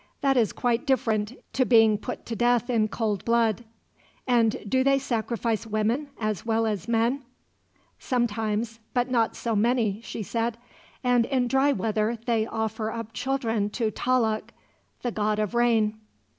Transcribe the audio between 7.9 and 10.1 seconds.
"Sometimes, but not so many,"